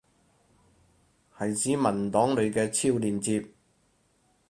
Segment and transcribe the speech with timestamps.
[1.37, 3.45] 係指文檔裏嘅超連接？